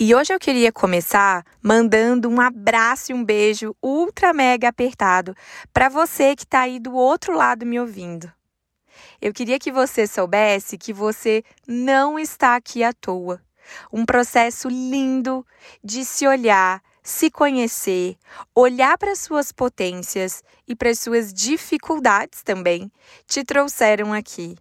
[0.00, 5.34] E hoje eu queria começar mandando um abraço e um beijo ultra mega apertado
[5.72, 8.32] para você que está aí do outro lado me ouvindo.
[9.20, 13.42] Eu queria que você soubesse que você não está aqui à toa.
[13.92, 15.44] Um processo lindo
[15.82, 18.16] de se olhar, se conhecer,
[18.54, 22.88] olhar para suas potências e para suas dificuldades também
[23.26, 24.54] te trouxeram aqui.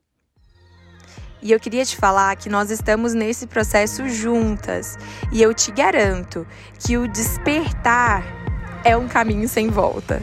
[1.48, 4.98] E eu queria te falar que nós estamos nesse processo juntas.
[5.32, 6.46] E eu te garanto
[6.78, 8.22] que o despertar
[8.84, 10.22] é um caminho sem volta.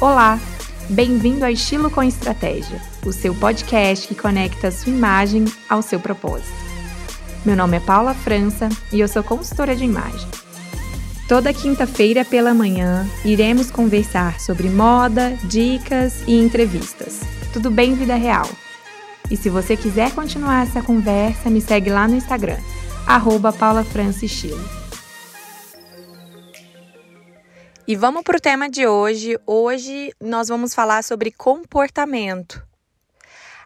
[0.00, 0.40] Olá,
[0.88, 6.00] bem-vindo a Estilo com Estratégia, o seu podcast que conecta a sua imagem ao seu
[6.00, 6.48] propósito.
[7.44, 10.30] Meu nome é Paula França e eu sou consultora de imagem.
[11.28, 18.48] Toda quinta-feira pela manhã iremos conversar sobre moda, dicas e entrevistas tudo bem vida real.
[19.30, 22.58] E se você quiser continuar essa conversa, me segue lá no Instagram,
[23.06, 23.54] arroba
[27.86, 29.38] E vamos para o tema de hoje.
[29.46, 32.71] Hoje nós vamos falar sobre comportamento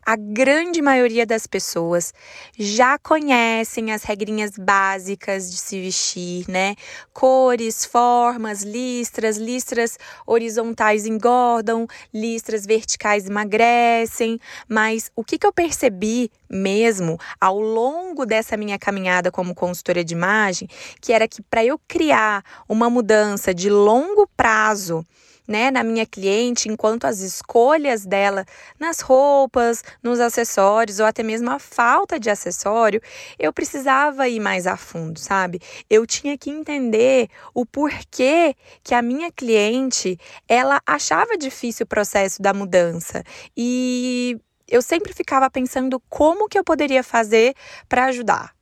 [0.07, 2.15] a grande maioria das pessoas
[2.57, 6.77] já conhecem as regrinhas básicas de se vestir, né?
[7.13, 16.31] Cores, formas, listras, listras horizontais engordam, listras verticais emagrecem, mas o que, que eu percebi
[16.49, 20.69] mesmo ao longo dessa minha caminhada como consultora de imagem,
[21.01, 25.05] que era que para eu criar uma mudança de longo prazo,
[25.47, 28.45] né, na minha cliente, enquanto as escolhas dela
[28.79, 33.01] nas roupas, nos acessórios ou até mesmo a falta de acessório,
[33.39, 35.61] eu precisava ir mais a fundo, sabe?
[35.89, 42.41] Eu tinha que entender o porquê que a minha cliente, ela achava difícil o processo
[42.41, 43.23] da mudança.
[43.57, 47.55] E eu sempre ficava pensando como que eu poderia fazer
[47.89, 48.56] para ajudar.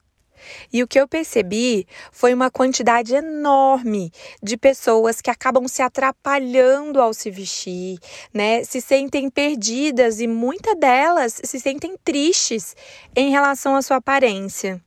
[0.73, 7.01] E o que eu percebi foi uma quantidade enorme de pessoas que acabam se atrapalhando
[7.01, 7.98] ao se vestir,
[8.33, 8.64] né?
[8.64, 12.77] Se sentem perdidas e muitas delas se sentem tristes
[13.14, 14.83] em relação à sua aparência.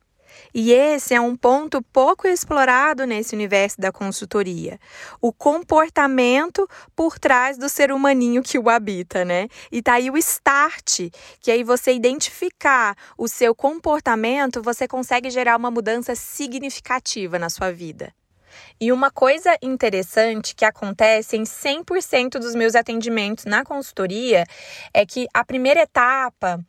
[0.53, 4.79] E esse é um ponto pouco explorado nesse universo da consultoria.
[5.21, 9.47] O comportamento por trás do ser humaninho que o habita, né?
[9.71, 11.09] E tá aí o start,
[11.39, 17.71] que aí você identificar o seu comportamento, você consegue gerar uma mudança significativa na sua
[17.71, 18.13] vida.
[18.79, 24.45] E uma coisa interessante que acontece em 100% dos meus atendimentos na consultoria
[24.93, 26.59] é que a primeira etapa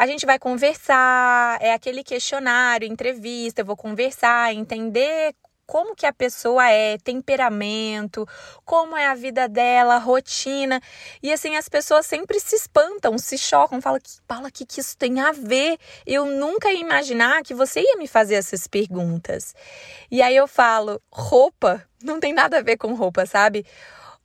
[0.00, 5.34] a gente vai conversar, é aquele questionário, entrevista, eu vou conversar, entender
[5.66, 8.26] como que a pessoa é, temperamento,
[8.64, 10.80] como é a vida dela, rotina.
[11.22, 14.96] E assim, as pessoas sempre se espantam, se chocam, falam que Paula, que, que isso
[14.96, 15.76] tem a ver?
[16.06, 19.54] Eu nunca ia imaginar que você ia me fazer essas perguntas.
[20.10, 23.66] E aí eu falo, roupa não tem nada a ver com roupa, sabe?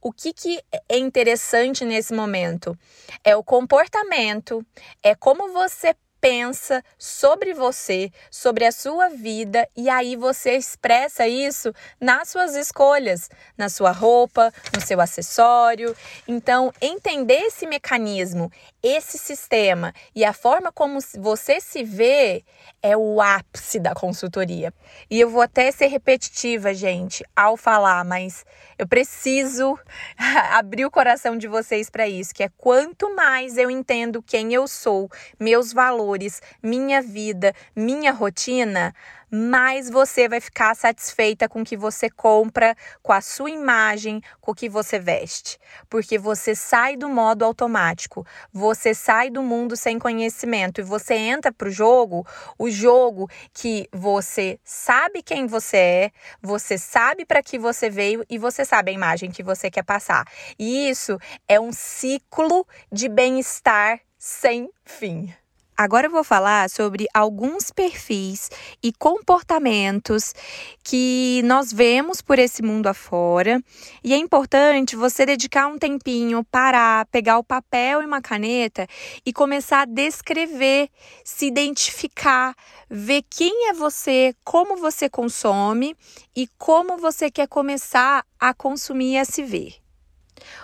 [0.06, 2.78] O que, que é interessante nesse momento?
[3.24, 4.64] É o comportamento,
[5.02, 5.96] é como você
[6.26, 11.72] pensa sobre você, sobre a sua vida e aí você expressa isso
[12.02, 15.96] nas suas escolhas, na sua roupa, no seu acessório.
[16.28, 22.44] Então, entender esse mecanismo, esse sistema e a forma como você se vê
[22.82, 24.74] é o ápice da consultoria.
[25.10, 28.44] E eu vou até ser repetitiva, gente, ao falar, mas
[28.78, 29.78] eu preciso
[30.52, 34.68] abrir o coração de vocês para isso, que é quanto mais eu entendo quem eu
[34.68, 35.08] sou,
[35.40, 36.15] meus valores,
[36.62, 38.94] minha vida, minha rotina,
[39.36, 44.52] mais você vai ficar satisfeita com o que você compra, com a sua imagem, com
[44.52, 45.60] o que você veste.
[45.90, 51.52] Porque você sai do modo automático, você sai do mundo sem conhecimento e você entra
[51.52, 52.26] para o jogo,
[52.58, 56.12] o jogo que você sabe quem você é,
[56.42, 60.26] você sabe para que você veio e você sabe a imagem que você quer passar.
[60.58, 65.34] E isso é um ciclo de bem-estar sem fim.
[65.78, 68.50] Agora eu vou falar sobre alguns perfis
[68.82, 70.34] e comportamentos
[70.82, 73.62] que nós vemos por esse mundo afora.
[74.02, 78.88] E é importante você dedicar um tempinho, parar, pegar o papel e uma caneta
[79.26, 80.90] e começar a descrever,
[81.26, 82.56] se identificar,
[82.90, 85.94] ver quem é você, como você consome
[86.34, 89.85] e como você quer começar a consumir e a se ver.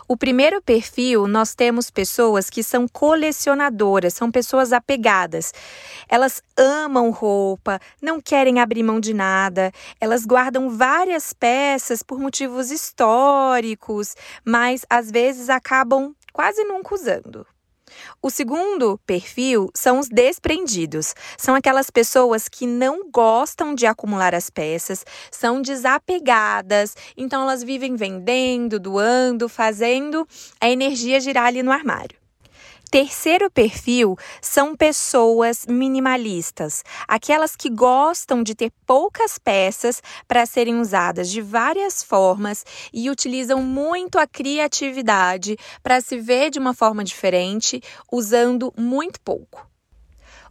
[0.08, 5.54] O primeiro perfil, nós temos pessoas que são colecionadoras, são pessoas apegadas.
[6.10, 12.72] Elas amam roupa, não querem abrir mão de nada, elas guardam várias peças por motivos
[12.72, 17.46] históricos, mas às vezes acabam quase nunca usando.
[18.22, 21.14] O segundo perfil são os desprendidos.
[21.38, 27.96] São aquelas pessoas que não gostam de acumular as peças, são desapegadas, então elas vivem
[27.96, 30.28] vendendo, doando, fazendo
[30.60, 32.21] a energia girar ali no armário.
[32.92, 41.30] Terceiro perfil são pessoas minimalistas, aquelas que gostam de ter poucas peças para serem usadas
[41.30, 47.82] de várias formas e utilizam muito a criatividade para se ver de uma forma diferente,
[48.12, 49.71] usando muito pouco.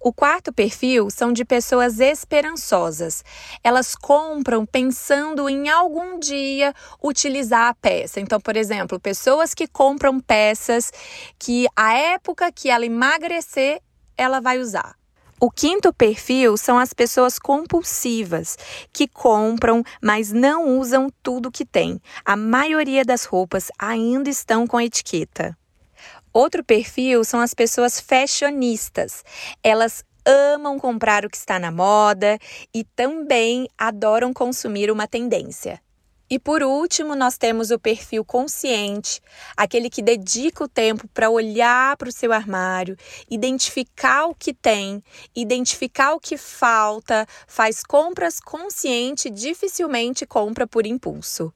[0.02, 3.23] O quarto perfil são de pessoas esperançosas.
[3.62, 8.19] Elas compram pensando em algum dia utilizar a peça.
[8.19, 10.91] Então, por exemplo, pessoas que compram peças
[11.38, 13.82] que a época que ela emagrecer,
[14.17, 14.97] ela vai usar.
[15.38, 18.56] O quinto perfil são as pessoas compulsivas,
[18.93, 22.00] que compram, mas não usam tudo que tem.
[22.25, 25.59] A maioria das roupas ainda estão com etiqueta.
[26.32, 29.25] Outro perfil são as pessoas fashionistas.
[29.62, 32.38] Elas amam comprar o que está na moda
[32.75, 35.81] e também adoram consumir uma tendência.
[36.32, 39.21] E por último, nós temos o perfil consciente,
[39.56, 42.97] aquele que dedica o tempo para olhar para o seu armário,
[43.29, 45.03] identificar o que tem,
[45.35, 51.53] identificar o que falta, faz compras consciente, dificilmente compra por impulso.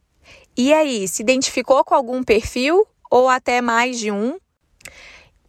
[0.57, 4.37] E aí, se identificou com algum perfil ou até mais de um?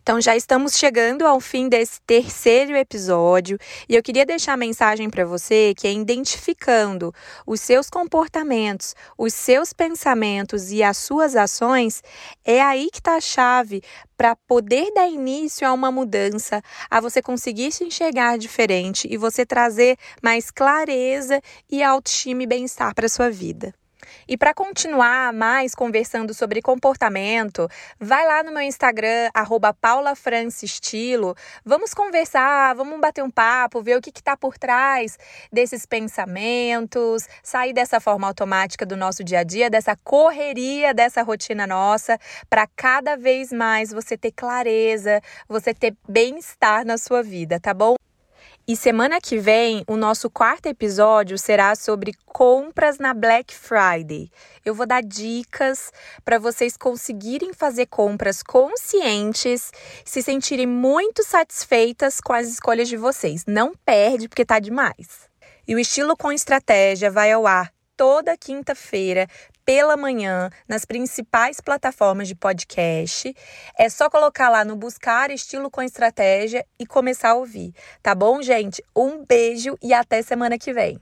[0.06, 3.58] Então já estamos chegando ao fim desse terceiro episódio
[3.90, 7.12] e eu queria deixar a mensagem para você que é identificando
[7.44, 12.04] os seus comportamentos, os seus pensamentos e as suas ações,
[12.44, 13.82] é aí que está a chave
[14.16, 19.44] para poder dar início a uma mudança, a você conseguir se enxergar diferente e você
[19.44, 23.74] trazer mais clareza e autoestima e bem-estar para sua vida.
[24.28, 27.68] E para continuar mais conversando sobre comportamento,
[28.00, 29.30] vai lá no meu Instagram,
[29.82, 31.36] paulafranceestilo.
[31.64, 35.18] Vamos conversar, vamos bater um papo, ver o que está por trás
[35.52, 41.68] desses pensamentos, sair dessa forma automática do nosso dia a dia, dessa correria, dessa rotina
[41.68, 42.18] nossa,
[42.50, 47.96] para cada vez mais você ter clareza, você ter bem-estar na sua vida, tá bom?
[48.68, 54.32] E semana que vem, o nosso quarto episódio será sobre compras na Black Friday.
[54.66, 55.92] Eu vou dar dicas
[56.24, 59.72] para vocês conseguirem fazer compras conscientes,
[60.04, 63.44] se sentirem muito satisfeitas com as escolhas de vocês.
[63.46, 65.30] Não perde, porque tá demais.
[65.68, 69.28] E o Estilo com Estratégia vai ao ar toda quinta-feira
[69.66, 73.36] pela manhã nas principais plataformas de podcast.
[73.78, 78.42] É só colocar lá no buscar estilo com estratégia e começar a ouvir, tá bom,
[78.42, 78.84] gente?
[78.96, 81.00] Um beijo e até semana que vem.